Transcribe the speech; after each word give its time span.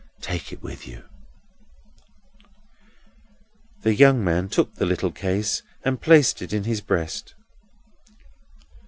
Take 0.21 0.51
it 0.51 0.63
with 0.63 0.87
you." 0.87 1.03
The 3.83 3.93
young 3.93 4.23
man 4.23 4.49
took 4.49 4.73
the 4.73 4.85
little 4.87 5.11
case, 5.11 5.61
and 5.85 6.01
placed 6.01 6.41
it 6.41 6.51
in 6.53 6.63
his 6.63 6.81
breast. 6.81 7.35